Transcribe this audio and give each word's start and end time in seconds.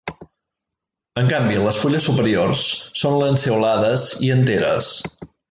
En 1.21 1.29
canvi, 1.33 1.59
les 1.65 1.81
fulles 1.81 2.07
superiors 2.11 2.63
són 3.03 3.19
lanceolades 3.25 4.09
i 4.29 4.33
enteres. 4.39 4.91